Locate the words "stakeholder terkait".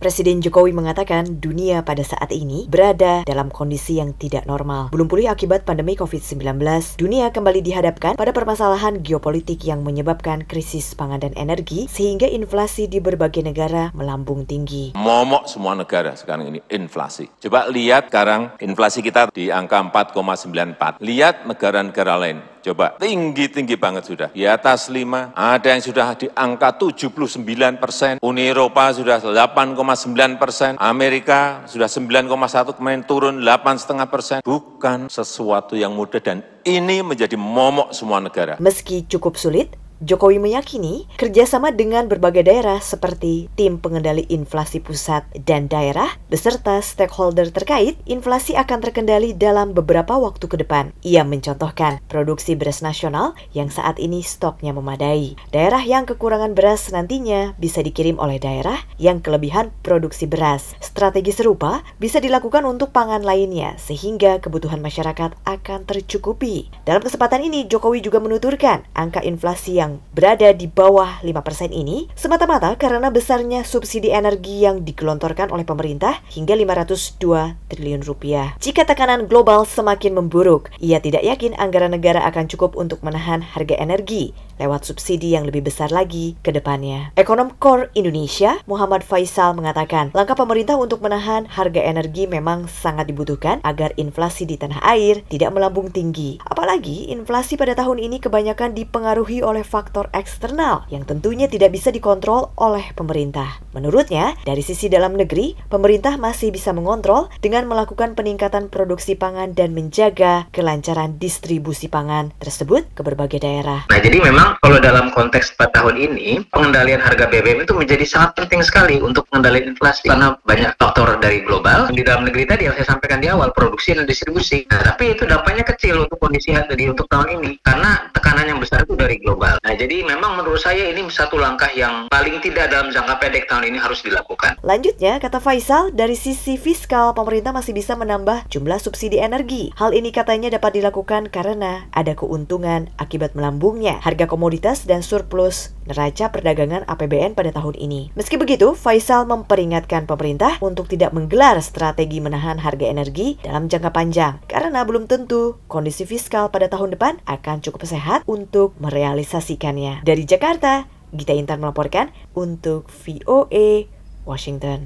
46.80-48.00